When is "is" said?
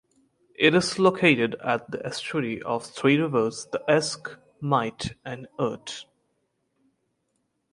0.73-0.97